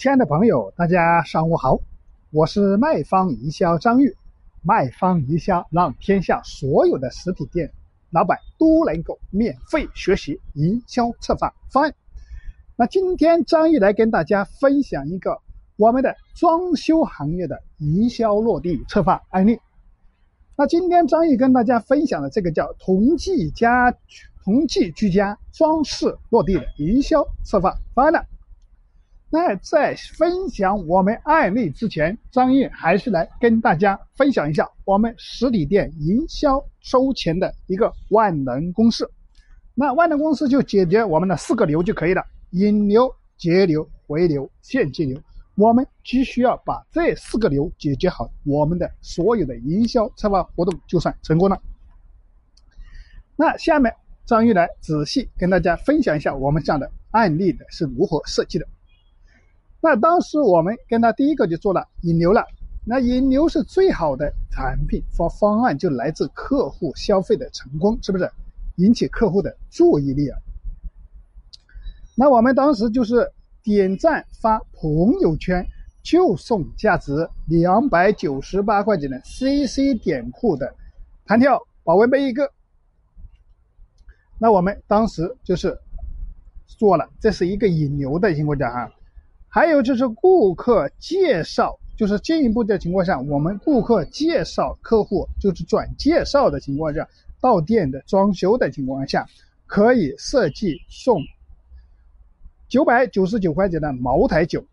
[0.00, 1.78] 亲爱的朋友，大家上午好，
[2.30, 4.16] 我是卖方营销张玉。
[4.62, 7.70] 卖方营销让天下所有的实体店
[8.08, 11.94] 老板都能够免费学习营销策划方案。
[12.76, 15.38] 那今天张玉来跟大家分享一个
[15.76, 19.60] 我们的装修行业的营销落地策划案例。
[20.56, 23.94] 那今天张玉跟大家分享的这个叫同济家
[24.42, 28.20] 同济居家装饰落地的营销策划方案呢。
[29.32, 39.08] 那在分享我们案例之前，张毅还是来跟大家分享一下我们实体店营销收钱的一个万能公式。
[39.72, 45.22] 那万能公式就解决我们的四个流就可以了：引流、节流、回流、现金流。
[45.54, 51.56] 我们只需要把这四个流解决好，我们的所有的营销策划活动就算成功了。
[53.36, 53.94] 那下面
[54.26, 58.66] 张玉来仔细跟大家分享一下我们这样的案例的是如何设计的。
[59.80, 62.44] 那当时我们跟他第一个就做了引流了，
[62.84, 68.30] 那引流是最好的产品或方案，就来自客户消费的成功，是不是？
[68.76, 70.38] 引起客户的注意力啊。
[72.14, 73.30] 那我们当时就是
[73.62, 75.66] 点赞发朋友圈
[76.02, 80.74] 就送价值两百九十八块钱的 CC 点库的
[81.26, 82.50] 弹跳保温杯一个。
[84.38, 85.78] 那我们当时就是
[86.66, 88.90] 做了，这是一个引流的情况下哈。
[89.52, 97.06] 还有就是顾客介绍，就是进一步的情况下，我们顾客介绍客户，就是转介绍的情况下，
[97.40, 99.26] 到店的装修的情况下，
[99.66, 101.20] 可以设计送
[102.68, 104.64] 九百九十九块钱的茅台酒，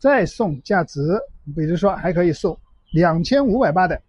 [0.00, 1.16] 再送价值，
[1.54, 2.58] 比如说还可以送
[2.90, 4.02] 两千五百八的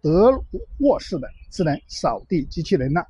[0.00, 0.30] 德
[0.78, 3.02] 沃式的智能扫地机器人呢。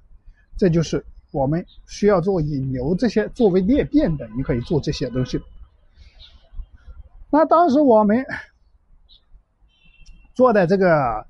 [0.56, 5.38] 这就是我们需要做引流这些作为裂变的，你可以做这些东西。
[7.33, 8.22] 那当时我们
[10.34, 11.27] 做的这个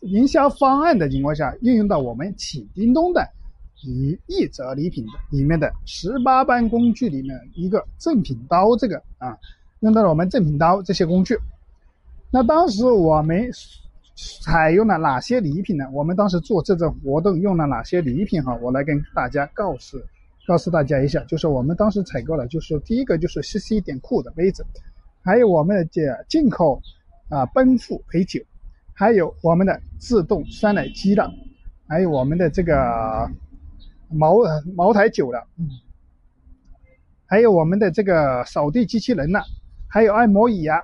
[0.00, 3.24] 营销方案的情况下，运用到我们启叮咚的
[3.84, 9.38] 以一折礼品的里面的十八般工具里面一个正品刀，这个啊，
[9.80, 11.38] 用到了我们正品刀这些工具。
[12.32, 13.48] 那当时我们
[14.42, 15.84] 采用了哪些礼品呢？
[15.92, 18.42] 我们当时做这种活动用了哪些礼品？
[18.42, 19.96] 哈，我来跟大家告诉
[20.44, 24.66] 告诉大家一下，就是我们当时采购了，就是第一个就是 CC 点库的杯子。
[25.22, 26.80] 还有我们的这进口
[27.28, 28.40] 啊奔富陪酒，
[28.94, 31.30] 还有我们的自动酸奶机的，
[31.86, 33.30] 还有我们的这个
[34.08, 34.36] 茅
[34.74, 35.68] 茅台酒的，嗯，
[37.26, 39.42] 还有我们的这个扫地机器人呐，
[39.88, 40.80] 还有按摩椅啊，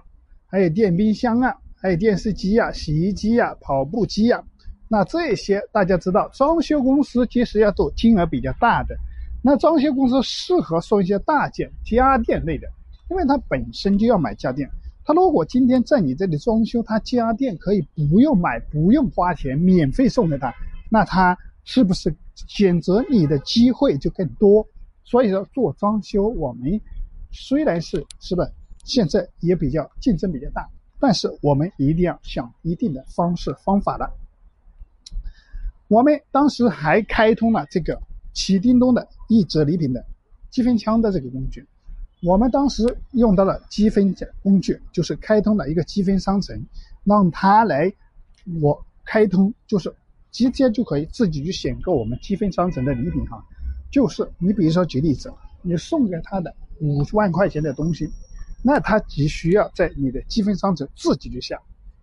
[0.46, 4.42] 还有电冰箱啊，还有电视机啊、洗衣机啊、跑步机啊。
[4.88, 8.96] 那这些大家知道，装修公司其实要做金额比较大的，
[9.42, 12.68] 那装修公司适合送一些大件家电类的。
[13.08, 14.68] 因为他本身就要买家电，
[15.04, 20.52] 他如果今天在你这里装修，他家电可以不用买，不用花钱，免费送给他，
[20.90, 24.66] 那他是不是选择你的机会就更多？
[25.04, 26.80] 所以说做装修，我们
[27.30, 28.44] 虽然是是吧，
[28.84, 30.68] 现在也比较竞争比较大，
[30.98, 34.12] 但是我们一定要想一定的方式方法了。
[35.86, 37.96] 我们当时还开通了这个
[38.32, 40.04] 启叮咚的一折礼品的
[40.50, 41.64] 积分枪的这个工具。
[42.26, 46.60] 我们当时用到了积分工具，就是开通了一个积分商城，
[47.04, 47.92] 让他来
[48.60, 49.94] 我开通，就是
[50.32, 53.40] 直接就可以自己去选购我们积分商城的礼品哈。
[53.92, 55.32] 就是你比如说举例子，
[55.62, 58.10] 你送给他的五万块钱的东西，
[58.60, 61.56] 那他只需要在你的积分商城自己去下，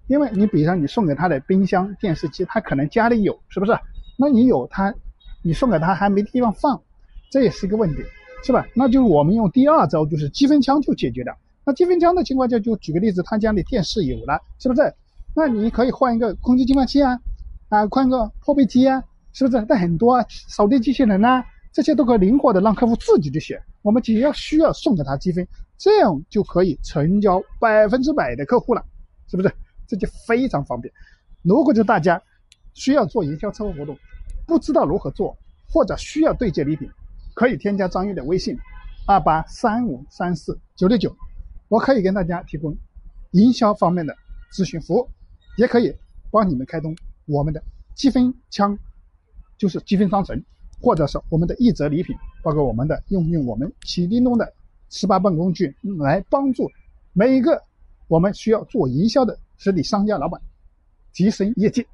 [0.07, 3.77] 因为你比如说你送给他的冰箱、电视机，他可能家里有，是不是？
[4.15, 4.95] 那你有他，
[5.41, 6.81] 你送给他还没地方放，
[7.29, 8.01] 这也是一个问题。
[8.43, 8.67] 是吧？
[8.75, 11.33] 那就我们用第二招，就是积分枪就解决了。
[11.65, 14.93] 那积分枪的情况下，就举个例子，他家里电视有了，是不是？
[15.33, 17.17] 那你可以换一个空气净化器啊，
[17.69, 19.65] 啊，换个破壁机啊，是不是？
[19.67, 23.59] 那很多啊，扫地机器人呐，这些都可以灵活的让客户自己去选。
[23.81, 28.83] 我们只要需要送给他积分，这样就可以成交百分之百的客户了，
[29.27, 29.51] 是不是？
[29.87, 30.93] 这就非常方便。
[31.41, 32.21] 如果就大家
[32.73, 33.97] 需要做营销策划活动，
[34.45, 35.35] 不知道如何做，
[35.69, 36.89] 或者需要对接礼品。
[37.33, 38.57] 可以添加张玉的微信，
[39.07, 41.15] 二八三五三四九六九，
[41.67, 42.75] 我可以跟大家提供
[43.31, 44.15] 营销方面的
[44.51, 45.09] 咨询服务，
[45.57, 45.95] 也可以
[46.31, 46.95] 帮你们开通
[47.25, 47.61] 我们的
[47.95, 48.77] 积分枪，
[49.57, 50.41] 就是积分商城，
[50.81, 54.53] 或者是我们的一折礼品，包括我们的用用我们启叮咚的
[54.89, 56.69] 十八般工具来帮助
[57.13, 57.61] 每一个
[58.07, 60.39] 我们需要做营销的实体商家老板
[61.13, 61.85] 提升业绩。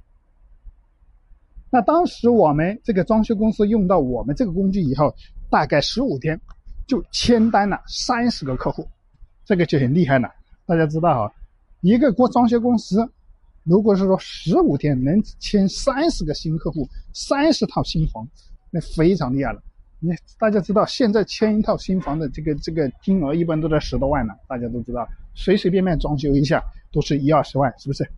[1.71, 5.13] 那当时我们这个装修公司用到我们这个工具以后，
[5.50, 6.39] 大概十五天
[6.88, 8.88] 就签单了三十个客户，
[9.45, 10.30] 这个就很厉害了。
[10.66, 11.33] 大家知道哈，
[11.81, 13.07] 一个过装修公司，
[13.63, 18.27] 如果是说十五天能签三十个新客户，三十套新房，
[18.71, 19.62] 那非常厉害了。
[20.00, 24.33] 你大家知道，现在签一套新房的这个这个金额一般都在十多万呢。
[24.48, 28.10] 大家都知道，随随便便装修一下都是一二十万，是不是？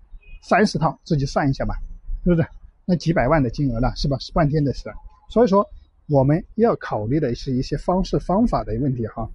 [0.42, 1.75] 三十套自己算一下吧，
[2.24, 2.48] 是不是？
[2.92, 4.18] 那几百万的金额了，是吧？
[4.20, 4.92] 是半天的事。
[5.30, 5.66] 所以说，
[6.10, 9.32] 我们要考虑的是一些方式方法的问题哈。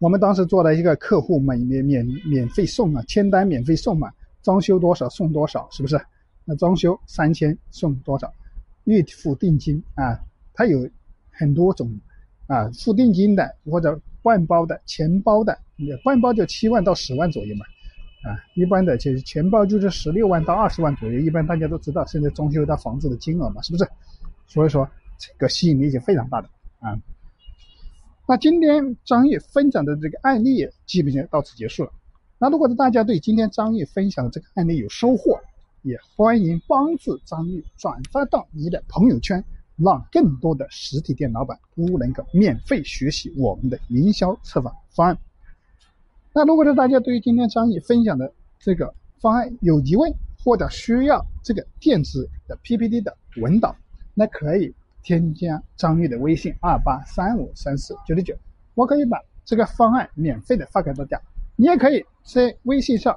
[0.00, 4.12] 我们当时做了一个客户免免免免费送啊，签单免费送嘛，
[4.42, 5.96] 装修多少送多少，是不是？
[6.44, 8.28] 那装修三千送多少？
[8.82, 10.18] 预付定金啊，
[10.52, 10.90] 它有
[11.30, 11.88] 很多种
[12.48, 15.56] 啊，付定金的或者半包的、全包的，
[16.04, 17.64] 半包就七万到十万左右嘛。
[18.24, 23.86] 啊，一般的就是全包就是十六万到二十万左右，一般大家都知道现在装修一套房子的金额嘛，是不是？
[24.46, 24.88] 所以说
[25.18, 26.48] 这个吸引力是非常大的
[26.80, 26.98] 啊。
[28.26, 31.92] 那今天张毅分享的这个案例基本上到此结束了。
[32.38, 35.38] 那如果大家对今天张毅分享的这个案例有收获，
[35.82, 39.44] 也欢迎帮助张毅转发到你的朋友圈，
[39.76, 45.18] 让更多的实体店老板都能够免费学习我们的营销策划方案。
[46.36, 50.12] 那如果是大家对于今天张毅分享的这个方案有疑问，
[50.44, 53.76] 或者需要这个电子的 PPT 的文档，
[54.14, 58.34] 那可以添加张毅的微信二八三五三四九六九，
[58.74, 61.22] 我可以把这个方案免费的发给大家。
[61.54, 63.16] 你也可以在微信上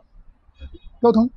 [1.01, 1.27] 沟通，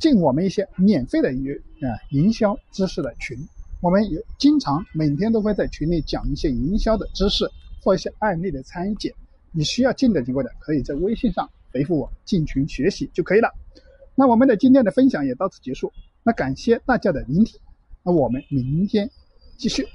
[0.00, 3.38] 进我们一些免费的营啊营销知识的群，
[3.80, 7.48] 我们也经常每天都会在群里讲一些营销的知识
[7.84, 9.14] 或一些案例的拆解。
[9.52, 13.52] 你需要进的经过的，可以在微信上回复我进群学习就可以了。
[14.14, 15.92] 那我们的今天的分享也到此结束。
[16.22, 17.58] 那感谢大家的聆听，
[18.02, 19.08] 那我们明天
[19.56, 19.86] 继续。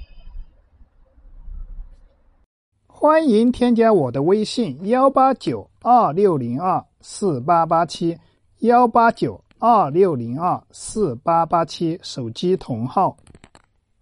[2.86, 8.18] 欢迎添加我的微信幺八九二六零二四八八七
[8.60, 13.16] 幺八九二六零二四八八七手机同号。